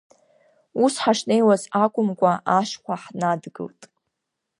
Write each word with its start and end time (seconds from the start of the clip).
Ус 0.83 0.93
ҳашнеиуаз 1.03 1.63
акәымкәа, 1.83 2.31
ашхәа 2.57 2.95
ҳнадгылт. 3.01 3.81